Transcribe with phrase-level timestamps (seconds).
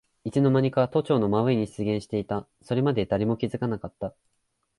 [0.23, 2.47] いつのまにか都庁の真上に出現していた。
[2.63, 4.15] それまで誰も気づかなかった。